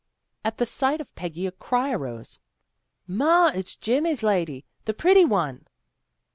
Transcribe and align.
At 0.43 0.57
the 0.57 0.65
sight 0.65 0.99
of 0.99 1.13
Peggy 1.13 1.45
a 1.45 1.51
cry 1.51 1.91
arose." 1.91 2.39
Ma, 3.07 3.49
it's 3.53 3.75
Jimmy's 3.75 4.23
lady, 4.23 4.65
the 4.85 4.95
pretty 4.95 5.25
one." 5.25 5.67